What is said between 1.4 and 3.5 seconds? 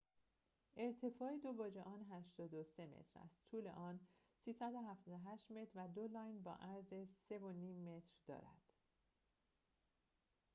دو برج آن ۸۳ متر است